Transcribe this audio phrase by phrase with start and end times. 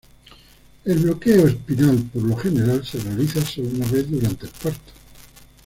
[0.83, 4.91] El bloqueo espinal por lo general se realiza solo una vez durante el parto.